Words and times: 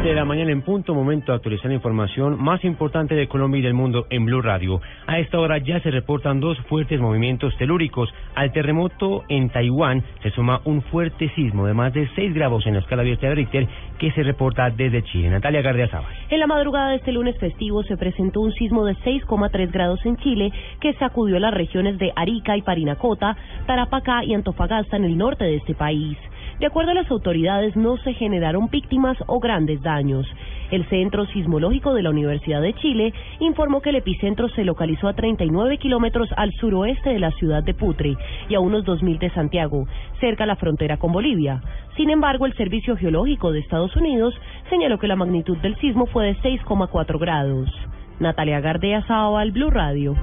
7 0.00 0.08
de 0.08 0.14
la 0.14 0.24
mañana 0.24 0.50
en 0.50 0.62
punto, 0.62 0.94
momento 0.94 1.30
de 1.30 1.36
actualizar 1.36 1.66
la 1.66 1.74
información 1.74 2.42
más 2.42 2.64
importante 2.64 3.14
de 3.14 3.28
Colombia 3.28 3.58
y 3.58 3.62
del 3.62 3.74
mundo 3.74 4.06
en 4.08 4.24
Blue 4.24 4.40
Radio. 4.40 4.80
A 5.06 5.18
esta 5.18 5.38
hora 5.38 5.58
ya 5.58 5.78
se 5.80 5.90
reportan 5.90 6.40
dos 6.40 6.56
fuertes 6.70 6.98
movimientos 6.98 7.54
telúricos. 7.58 8.08
Al 8.34 8.50
terremoto 8.50 9.24
en 9.28 9.50
Taiwán 9.50 10.02
se 10.22 10.30
suma 10.30 10.62
un 10.64 10.80
fuerte 10.80 11.28
sismo 11.34 11.66
de 11.66 11.74
más 11.74 11.92
de 11.92 12.08
6 12.14 12.32
grados 12.32 12.66
en 12.66 12.74
la 12.74 12.80
escala 12.80 13.02
abierta 13.02 13.28
de 13.28 13.34
Richter 13.34 13.68
que 13.98 14.10
se 14.12 14.22
reporta 14.22 14.70
desde 14.70 15.02
Chile. 15.02 15.28
Natalia 15.28 15.60
Gardiazabal. 15.60 16.14
En 16.30 16.40
la 16.40 16.46
madrugada 16.46 16.90
de 16.90 16.96
este 16.96 17.12
lunes 17.12 17.36
festivo 17.38 17.82
se 17.82 17.98
presentó 17.98 18.40
un 18.40 18.52
sismo 18.52 18.86
de 18.86 18.94
6,3 18.94 19.70
grados 19.70 20.00
en 20.06 20.16
Chile 20.16 20.50
que 20.80 20.94
sacudió 20.94 21.38
las 21.38 21.52
regiones 21.52 21.98
de 21.98 22.10
Arica 22.16 22.56
y 22.56 22.62
Parinacota, 22.62 23.36
Tarapacá 23.66 24.24
y 24.24 24.32
Antofagasta 24.32 24.96
en 24.96 25.04
el 25.04 25.18
norte 25.18 25.44
de 25.44 25.56
este 25.56 25.74
país. 25.74 26.16
De 26.60 26.66
acuerdo 26.66 26.90
a 26.90 26.94
las 26.94 27.10
autoridades, 27.10 27.74
no 27.74 27.96
se 27.96 28.12
generaron 28.12 28.68
víctimas 28.68 29.16
o 29.26 29.40
grandes 29.40 29.80
daños. 29.80 30.26
El 30.70 30.86
Centro 30.90 31.24
Sismológico 31.24 31.94
de 31.94 32.02
la 32.02 32.10
Universidad 32.10 32.60
de 32.60 32.74
Chile 32.74 33.14
informó 33.38 33.80
que 33.80 33.88
el 33.88 33.96
epicentro 33.96 34.46
se 34.50 34.64
localizó 34.64 35.08
a 35.08 35.14
39 35.14 35.78
kilómetros 35.78 36.28
al 36.36 36.52
suroeste 36.52 37.08
de 37.08 37.18
la 37.18 37.30
ciudad 37.30 37.62
de 37.62 37.72
Putre 37.72 38.14
y 38.50 38.54
a 38.54 38.60
unos 38.60 38.84
2.000 38.84 39.18
de 39.18 39.30
Santiago, 39.30 39.88
cerca 40.20 40.44
a 40.44 40.46
la 40.46 40.56
frontera 40.56 40.98
con 40.98 41.12
Bolivia. 41.12 41.62
Sin 41.96 42.10
embargo, 42.10 42.44
el 42.44 42.54
Servicio 42.54 42.94
Geológico 42.94 43.52
de 43.52 43.60
Estados 43.60 43.96
Unidos 43.96 44.34
señaló 44.68 44.98
que 44.98 45.08
la 45.08 45.16
magnitud 45.16 45.56
del 45.56 45.76
sismo 45.76 46.04
fue 46.08 46.26
de 46.26 46.36
6,4 46.42 47.18
grados. 47.18 47.70
Natalia 48.18 48.60
Gardea 48.60 49.02
Sábal, 49.06 49.52
Blue 49.52 49.70
Radio. 49.70 50.14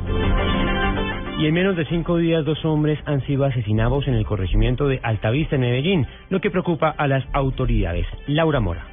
Y 1.39 1.45
en 1.45 1.53
menos 1.53 1.75
de 1.75 1.85
cinco 1.85 2.17
días, 2.17 2.43
dos 2.45 2.65
hombres 2.65 2.97
han 3.05 3.21
sido 3.27 3.45
asesinados 3.45 4.07
en 4.07 4.15
el 4.15 4.25
corregimiento 4.25 4.87
de 4.87 4.99
Altavista, 5.03 5.55
en 5.55 5.61
Medellín, 5.61 6.07
lo 6.31 6.41
que 6.41 6.49
preocupa 6.49 6.89
a 6.89 7.07
las 7.07 7.23
autoridades. 7.31 8.07
Laura 8.25 8.59
Mora. 8.59 8.87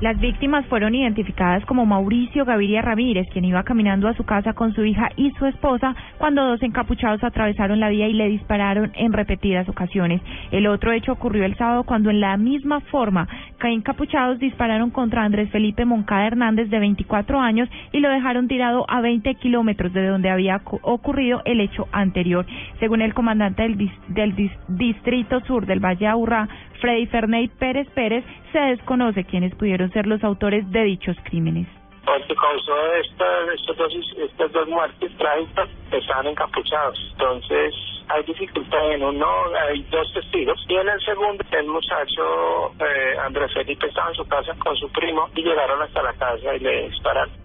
Las 0.00 0.18
víctimas 0.18 0.66
fueron 0.66 0.94
identificadas 0.96 1.64
como 1.66 1.86
Mauricio 1.86 2.44
Gaviria 2.44 2.82
Ramírez, 2.82 3.28
quien 3.32 3.44
iba 3.44 3.62
caminando 3.62 4.08
a 4.08 4.14
su 4.14 4.24
casa 4.24 4.52
con 4.52 4.74
su 4.74 4.84
hija 4.84 5.08
y 5.16 5.30
su 5.38 5.46
esposa 5.46 5.94
cuando 6.18 6.44
dos 6.44 6.60
encapuchados 6.62 7.22
atravesaron 7.22 7.78
la 7.78 7.90
vía 7.90 8.08
y 8.08 8.12
le 8.12 8.28
dispararon 8.28 8.90
en 8.96 9.12
repetidas 9.12 9.68
ocasiones. 9.68 10.20
El 10.50 10.66
otro 10.66 10.90
hecho 10.90 11.12
ocurrió 11.12 11.44
el 11.44 11.56
sábado 11.56 11.84
cuando 11.84 12.10
en 12.10 12.20
la 12.20 12.36
misma 12.36 12.80
forma 12.80 13.28
encapuchados 13.70 14.38
dispararon 14.38 14.90
contra 14.90 15.24
Andrés 15.24 15.50
Felipe 15.50 15.84
Moncada 15.84 16.26
Hernández 16.26 16.70
de 16.70 16.78
24 16.78 17.40
años 17.40 17.68
y 17.92 18.00
lo 18.00 18.10
dejaron 18.10 18.48
tirado 18.48 18.84
a 18.88 19.00
20 19.00 19.34
kilómetros 19.36 19.92
de 19.92 20.06
donde 20.06 20.30
había 20.30 20.60
ocurrido 20.82 21.42
el 21.44 21.60
hecho 21.60 21.88
anterior. 21.92 22.46
Según 22.80 23.00
el 23.02 23.14
comandante 23.14 23.62
del, 24.08 24.50
Distrito 24.68 25.40
Sur 25.40 25.66
del 25.66 25.80
Valle 25.80 26.06
Aburrá, 26.06 26.48
Freddy 26.80 27.06
Ferney 27.06 27.48
Pérez 27.48 27.88
Pérez, 27.90 28.24
se 28.52 28.58
desconoce 28.58 29.24
quiénes 29.24 29.54
pudieron 29.54 29.90
ser 29.92 30.06
los 30.06 30.22
autores 30.24 30.70
de 30.70 30.84
dichos 30.84 31.16
crímenes. 31.24 31.66
Lo 32.06 32.26
que 32.26 32.34
causó 32.34 32.94
estas, 32.94 33.76
dos, 33.76 33.92
estas 34.18 34.52
dos 34.52 34.68
muertes 34.68 35.16
trágicas 35.16 35.68
estaban 35.90 36.26
encapuchados. 36.26 36.98
Entonces, 37.12 37.74
hay 38.08 38.22
dificultad 38.24 38.92
en 38.92 39.02
uno, 39.02 39.26
hay 39.68 39.82
dos 39.90 40.12
testigos. 40.12 40.62
Y 40.68 40.74
en 40.74 40.88
el 40.88 41.00
segundo, 41.00 41.44
el 41.50 41.66
muchacho 41.66 42.72
eh, 42.78 43.16
Andrés 43.24 43.52
Felipe 43.54 43.86
estaba 43.86 44.10
en 44.10 44.14
su 44.14 44.26
casa 44.26 44.54
con 44.58 44.76
su 44.76 44.90
primo 44.92 45.28
y 45.34 45.42
llegaron 45.42 45.80
hasta 45.82 46.02
la 46.02 46.12
casa 46.12 46.54
y 46.54 46.60
le 46.60 46.88
dispararon. 46.88 47.44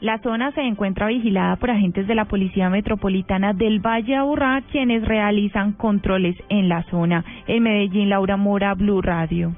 La 0.00 0.18
zona 0.18 0.52
se 0.52 0.60
encuentra 0.60 1.06
vigilada 1.06 1.56
por 1.56 1.70
agentes 1.70 2.06
de 2.06 2.14
la 2.14 2.26
Policía 2.26 2.68
Metropolitana 2.68 3.54
del 3.54 3.80
Valle 3.80 4.16
Aburrá, 4.16 4.62
quienes 4.70 5.06
realizan 5.06 5.72
controles 5.72 6.36
en 6.50 6.68
la 6.68 6.82
zona. 6.90 7.24
En 7.46 7.62
Medellín, 7.62 8.10
Laura 8.10 8.36
Mora, 8.36 8.74
Blue 8.74 9.00
Radio. 9.00 9.54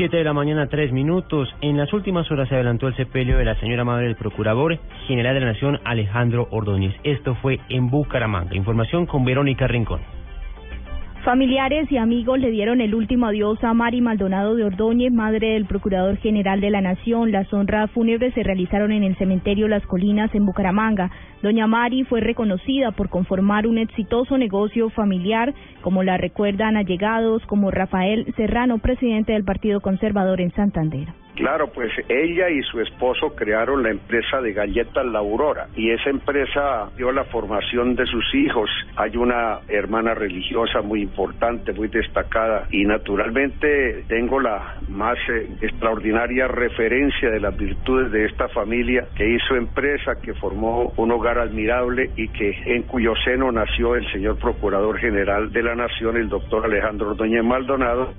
7 0.00 0.16
de 0.16 0.24
la 0.24 0.32
mañana, 0.32 0.66
tres 0.66 0.92
minutos. 0.92 1.54
En 1.60 1.76
las 1.76 1.92
últimas 1.92 2.30
horas 2.30 2.48
se 2.48 2.54
adelantó 2.54 2.88
el 2.88 2.96
sepelio 2.96 3.36
de 3.36 3.44
la 3.44 3.60
señora 3.60 3.84
madre 3.84 4.06
del 4.06 4.16
Procurador 4.16 4.78
General 5.06 5.34
de 5.34 5.40
la 5.40 5.52
Nación, 5.52 5.78
Alejandro 5.84 6.48
Ordóñez. 6.50 6.94
Esto 7.04 7.34
fue 7.34 7.60
en 7.68 7.90
Bucaramanga. 7.90 8.56
Información 8.56 9.04
con 9.04 9.26
Verónica 9.26 9.66
Rincón. 9.66 10.00
Familiares 11.24 11.92
y 11.92 11.98
amigos 11.98 12.38
le 12.38 12.50
dieron 12.50 12.80
el 12.80 12.94
último 12.94 13.26
adiós 13.26 13.62
a 13.62 13.74
Mari 13.74 14.00
Maldonado 14.00 14.54
de 14.54 14.64
Ordóñez, 14.64 15.12
madre 15.12 15.52
del 15.52 15.66
Procurador 15.66 16.16
General 16.16 16.62
de 16.62 16.70
la 16.70 16.80
Nación. 16.80 17.30
Las 17.30 17.52
honras 17.52 17.90
fúnebres 17.90 18.32
se 18.32 18.42
realizaron 18.42 18.90
en 18.90 19.02
el 19.02 19.16
cementerio 19.16 19.68
Las 19.68 19.86
Colinas 19.86 20.34
en 20.34 20.46
Bucaramanga. 20.46 21.10
Doña 21.42 21.66
Mari 21.66 22.04
fue 22.04 22.20
reconocida 22.20 22.92
por 22.92 23.10
conformar 23.10 23.66
un 23.66 23.76
exitoso 23.76 24.38
negocio 24.38 24.88
familiar, 24.88 25.52
como 25.82 26.02
la 26.02 26.16
recuerdan 26.16 26.78
allegados 26.78 27.44
como 27.44 27.70
Rafael 27.70 28.32
Serrano, 28.36 28.78
presidente 28.78 29.32
del 29.34 29.44
Partido 29.44 29.82
Conservador 29.82 30.40
en 30.40 30.52
Santander. 30.52 31.08
Claro, 31.34 31.68
pues 31.68 31.90
ella 32.08 32.50
y 32.50 32.62
su 32.62 32.80
esposo 32.80 33.34
crearon 33.34 33.82
la 33.82 33.90
empresa 33.90 34.40
de 34.40 34.52
galletas 34.52 35.06
La 35.06 35.20
Aurora 35.20 35.68
y 35.74 35.90
esa 35.90 36.10
empresa 36.10 36.90
dio 36.96 37.12
la 37.12 37.24
formación 37.24 37.94
de 37.94 38.06
sus 38.06 38.34
hijos. 38.34 38.68
Hay 38.96 39.16
una 39.16 39.60
hermana 39.68 40.14
religiosa 40.14 40.82
muy 40.82 41.02
importante, 41.02 41.72
muy 41.72 41.88
destacada 41.88 42.66
y 42.70 42.84
naturalmente 42.84 44.04
tengo 44.08 44.40
la 44.40 44.76
más 44.88 45.16
eh, 45.28 45.48
extraordinaria 45.62 46.48
referencia 46.48 47.30
de 47.30 47.40
las 47.40 47.56
virtudes 47.56 48.12
de 48.12 48.26
esta 48.26 48.48
familia 48.48 49.06
que 49.16 49.28
hizo 49.28 49.56
empresa, 49.56 50.16
que 50.22 50.34
formó 50.34 50.92
un 50.96 51.10
hogar 51.12 51.38
admirable 51.38 52.10
y 52.16 52.28
que 52.28 52.50
en 52.66 52.82
cuyo 52.82 53.14
seno 53.24 53.50
nació 53.52 53.94
el 53.94 54.10
señor 54.12 54.38
Procurador 54.38 54.98
General 54.98 55.50
de 55.52 55.62
la 55.62 55.74
Nación, 55.74 56.16
el 56.16 56.28
doctor 56.28 56.64
Alejandro 56.64 57.10
Ordóñez 57.10 57.44
Maldonado. 57.44 58.12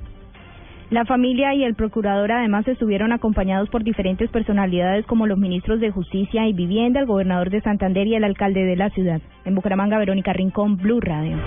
La 0.91 1.05
familia 1.05 1.55
y 1.55 1.63
el 1.63 1.75
procurador 1.75 2.33
además 2.33 2.67
estuvieron 2.67 3.13
acompañados 3.13 3.69
por 3.69 3.81
diferentes 3.81 4.29
personalidades 4.29 5.05
como 5.05 5.25
los 5.25 5.37
ministros 5.37 5.79
de 5.79 5.89
Justicia 5.89 6.45
y 6.49 6.53
Vivienda, 6.53 6.99
el 6.99 7.05
gobernador 7.05 7.49
de 7.49 7.61
Santander 7.61 8.07
y 8.07 8.15
el 8.15 8.25
alcalde 8.25 8.65
de 8.65 8.75
la 8.75 8.89
ciudad. 8.89 9.21
En 9.45 9.55
Bucaramanga, 9.55 9.97
Verónica 9.97 10.33
Rincón, 10.33 10.75
Blue 10.75 10.99
Radio. 10.99 11.37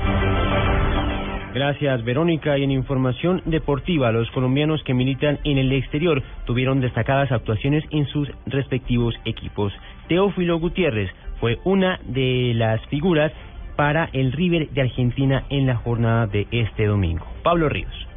Gracias, 1.53 2.03
Verónica. 2.04 2.56
Y 2.56 2.65
en 2.65 2.71
información 2.71 3.43
deportiva, 3.44 4.10
los 4.12 4.31
colombianos 4.31 4.83
que 4.83 4.94
militan 4.94 5.38
en 5.44 5.59
el 5.59 5.72
exterior 5.72 6.22
tuvieron 6.47 6.81
destacadas 6.81 7.31
actuaciones 7.31 7.84
en 7.91 8.06
sus 8.06 8.27
respectivos 8.47 9.15
equipos. 9.27 9.75
Teófilo 10.09 10.59
Gutiérrez 10.59 11.10
fue 11.38 11.59
una 11.65 12.00
de 12.06 12.53
las 12.54 12.81
figuras 12.87 13.31
para 13.77 14.09
el 14.15 14.33
River 14.33 14.71
de 14.71 14.81
Argentina 14.81 15.44
en 15.50 15.66
la 15.66 15.77
jornada 15.77 16.27
de 16.28 16.47
este 16.50 16.87
domingo. 16.87 17.27
Pablo 17.43 17.69
Ríos. 17.69 18.13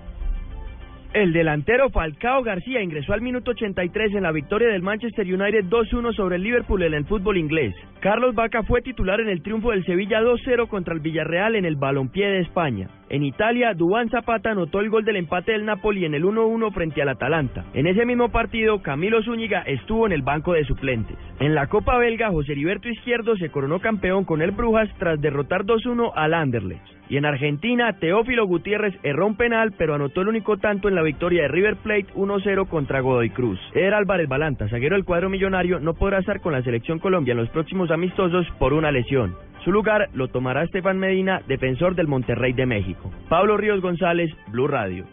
El 1.13 1.31
delantero 1.33 1.89
Falcao 1.89 2.43
García 2.43 2.81
ingresó 2.81 3.13
al 3.13 3.21
minuto 3.21 3.51
83 3.51 4.13
en 4.13 4.23
la 4.23 4.31
victoria 4.31 4.67
del 4.67 4.81
Manchester 4.83 5.25
United 5.25 5.65
2-1 5.65 6.13
sobre 6.13 6.35
el 6.35 6.43
Liverpool 6.43 6.83
en 6.83 6.93
el 6.93 7.05
fútbol 7.05 7.37
inglés. 7.37 7.73
Carlos 8.01 8.35
Vaca 8.35 8.61
fue 8.63 8.81
titular 8.81 9.19
en 9.21 9.29
el 9.29 9.41
triunfo 9.41 9.71
del 9.71 9.85
Sevilla 9.85 10.21
2-0 10.21 10.67
contra 10.67 10.93
el 10.93 10.99
Villarreal 10.99 11.55
en 11.55 11.65
el 11.65 11.77
Balompié 11.77 12.27
de 12.27 12.41
España. 12.41 12.89
En 13.09 13.23
Italia, 13.23 13.73
Dubán 13.73 14.09
Zapata 14.09 14.51
anotó 14.51 14.81
el 14.81 14.89
gol 14.89 15.05
del 15.05 15.15
empate 15.15 15.53
del 15.53 15.65
Napoli 15.65 16.05
en 16.05 16.13
el 16.13 16.25
1-1 16.25 16.73
frente 16.73 17.01
al 17.01 17.09
Atalanta. 17.09 17.63
En 17.73 17.87
ese 17.87 18.05
mismo 18.05 18.29
partido, 18.29 18.81
Camilo 18.81 19.23
Zúñiga 19.23 19.61
estuvo 19.61 20.05
en 20.05 20.11
el 20.11 20.21
banco 20.21 20.53
de 20.53 20.65
suplentes. 20.65 21.17
En 21.39 21.55
la 21.55 21.67
Copa 21.67 21.97
Belga, 21.97 22.29
José 22.29 22.51
Heriberto 22.51 22.89
Izquierdo 22.89 23.37
se 23.37 23.49
coronó 23.49 23.79
campeón 23.79 24.25
con 24.25 24.41
el 24.41 24.51
Brujas 24.51 24.89
tras 24.99 25.21
derrotar 25.21 25.63
2-1 25.63 26.11
al 26.15 26.33
Anderlecht. 26.33 26.97
Y 27.09 27.15
en 27.15 27.25
Argentina, 27.25 27.93
Teófilo 27.93 28.45
Gutiérrez 28.45 28.93
erró 29.03 29.27
un 29.27 29.37
penal, 29.37 29.73
pero 29.77 29.95
anotó 29.95 30.21
el 30.21 30.27
único 30.27 30.57
tanto 30.57 30.89
en 30.89 30.95
la 30.97 31.03
victoria 31.03 31.43
de 31.43 31.47
River 31.47 31.75
Plate 31.77 32.07
1-0 32.15 32.67
contra 32.67 33.01
Godoy 33.01 33.29
Cruz. 33.29 33.59
Era 33.75 33.99
Álvarez 33.99 34.27
Balanta, 34.27 34.67
zaguero 34.67 34.95
del 34.95 35.05
cuadro 35.05 35.29
millonario, 35.29 35.79
no 35.79 35.93
podrá 35.93 36.17
estar 36.17 36.41
con 36.41 36.53
la 36.53 36.63
selección 36.63 36.97
Colombia 36.97 37.33
en 37.33 37.37
los 37.37 37.49
próximos 37.49 37.91
amistosos 37.91 38.47
por 38.57 38.73
una 38.73 38.91
lesión. 38.91 39.35
Su 39.63 39.71
lugar 39.71 40.09
lo 40.13 40.27
tomará 40.27 40.63
Estefan 40.63 40.97
Medina, 40.97 41.41
defensor 41.47 41.93
del 41.93 42.07
Monterrey 42.07 42.53
de 42.53 42.65
México. 42.65 43.11
Pablo 43.29 43.57
Ríos 43.57 43.79
González, 43.79 44.31
Blue 44.47 44.67
Radio. 44.67 45.05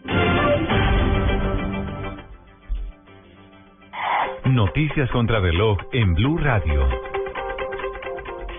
Noticias 4.45 5.09
contra 5.11 5.39
reloj 5.39 5.77
en 5.91 6.15
Blue 6.15 6.37
Radio. 6.39 7.14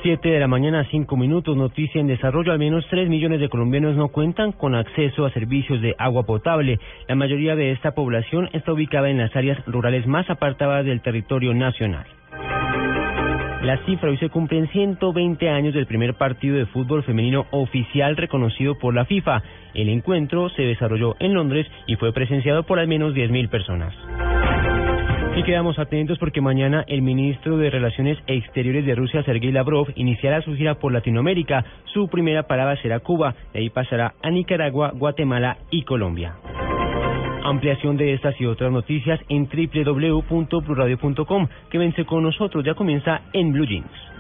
Siete 0.03 0.29
de 0.29 0.39
la 0.39 0.47
mañana, 0.47 0.87
cinco 0.91 1.17
minutos. 1.17 1.57
Noticia 1.57 2.01
en 2.01 2.07
desarrollo. 2.07 2.53
Al 2.53 2.59
menos 2.59 2.87
tres 2.91 3.09
millones 3.09 3.41
de 3.41 3.49
colombianos 3.49 3.97
no 3.97 4.09
cuentan 4.09 4.53
con 4.53 4.75
acceso 4.75 5.25
a 5.25 5.31
servicios 5.31 5.81
de 5.81 5.95
agua 5.99 6.25
potable. 6.25 6.79
La 7.09 7.15
mayoría 7.15 7.57
de 7.57 7.73
esta 7.73 7.93
población 7.93 8.49
está 8.53 8.73
ubicada 8.73 9.11
en 9.11 9.19
las 9.19 9.35
áreas 9.35 9.59
rurales 9.67 10.07
más 10.07 10.29
apartadas 10.31 10.85
del 10.85 11.01
territorio 11.01 11.55
nacional. 11.55 12.07
La 13.63 13.85
cifra 13.85 14.11
hoy 14.11 14.17
se 14.19 14.29
cumplen 14.29 14.69
120 14.69 15.49
años 15.51 15.75
del 15.75 15.87
primer 15.87 16.15
partido 16.15 16.57
de 16.57 16.67
fútbol 16.67 17.03
femenino 17.03 17.47
oficial 17.51 18.17
reconocido 18.17 18.79
por 18.79 18.95
la 18.95 19.07
FIFA. 19.07 19.43
El 19.75 19.89
encuentro 19.89 20.51
se 20.51 20.63
desarrolló 20.63 21.17
en 21.19 21.35
Londres 21.35 21.67
y 21.87 21.97
fue 21.97 22.13
presenciado 22.13 22.63
por 22.63 22.79
al 22.79 22.87
menos 22.87 23.13
10.000 23.13 23.49
personas. 23.49 23.93
Y 25.37 25.43
quedamos 25.43 25.79
atentos 25.79 26.19
porque 26.19 26.41
mañana 26.41 26.83
el 26.89 27.03
ministro 27.03 27.59
de 27.59 27.69
Relaciones 27.69 28.17
Exteriores 28.27 28.87
de 28.87 28.95
Rusia, 28.95 29.23
Sergei 29.23 29.53
Lavrov, 29.53 29.89
iniciará 29.95 30.41
su 30.41 30.55
gira 30.55 30.77
por 30.77 30.95
Latinoamérica. 30.95 31.63
Su 31.93 32.09
primera 32.09 32.45
parada 32.45 32.75
será 32.81 33.01
Cuba, 33.01 33.35
de 33.53 33.61
ahí 33.61 33.69
pasará 33.69 34.15
a 34.23 34.31
Nicaragua, 34.31 34.93
Guatemala 34.95 35.59
y 35.71 35.83
Colombia. 35.83 36.37
Ampliación 37.45 37.99
de 37.99 38.15
estas 38.15 38.41
y 38.41 38.47
otras 38.47 38.73
noticias 38.73 39.21
en 39.29 39.47
www.pluradio.com. 39.47 41.49
Quédense 41.71 42.07
con 42.07 42.23
nosotros, 42.23 42.65
ya 42.65 42.73
comienza 42.73 43.21
en 43.35 43.53
Blue 43.53 43.67
Jeans. 43.67 44.17